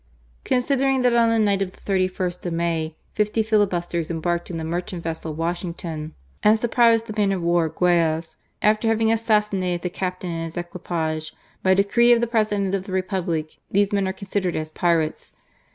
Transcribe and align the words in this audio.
"Considering 0.45 1.03
that 1.03 1.13
on 1.13 1.29
the 1.29 1.37
night 1.37 1.61
of 1.61 1.73
the 1.73 1.79
31st 1.91 2.43
of 2.47 2.53
May, 2.53 2.95
fifty 3.13 3.43
filibusters 3.43 4.09
embarked 4.09 4.49
in 4.49 4.57
the 4.57 4.63
merchant 4.63 5.03
vessel 5.03 5.35
Washingtofi 5.35 6.13
and 6.41 6.57
surprised 6.57 7.05
the 7.05 7.13
man 7.15 7.31
of 7.31 7.43
war 7.43 7.69
GuayaSy 7.69 8.35
after 8.63 8.87
having 8.87 9.11
assassinated 9.11 9.83
the 9.83 9.91
captain 9.91 10.31
and 10.31 10.45
his 10.45 10.57
equipage, 10.57 11.35
by 11.61 11.75
decree 11.75 12.11
of 12.13 12.19
the 12.19 12.25
President 12.25 12.73
of 12.73 12.85
the 12.85 12.91
Republic 12.91 13.59
these 13.69 13.93
men 13.93 14.07
are 14.07 14.11
considered 14.11 14.55
as 14.55 14.71
pirates. 14.71 15.33